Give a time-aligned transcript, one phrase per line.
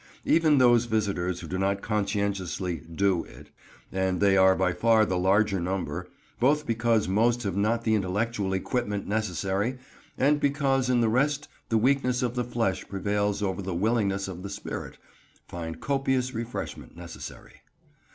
[0.25, 5.59] Even those visitors who do not conscientiously "do" it—and they are by far the larger
[5.59, 6.07] number,
[6.39, 9.77] both because most have not the intellectual equipment necessary,
[10.17, 14.41] and because in the rest the weakness of the flesh prevails over the willingness of
[14.41, 17.61] the spirit—find copious refreshment necessary.